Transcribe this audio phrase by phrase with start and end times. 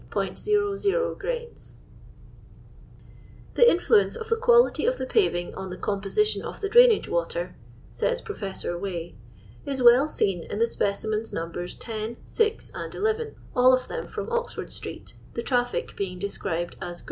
[0.15, 1.77] Wood $t 34 00 600 39 00"
[3.53, 7.55] The influence of the quality of the paving on the composition of the drainage water,"
[7.91, 9.13] says Pro fessor Way,"
[9.67, 11.75] is well seen in the specimens Nos.
[11.75, 16.97] 10, 6, and 11, all of them from Oxford street, the traffic being described as'
[16.97, 16.97] Great.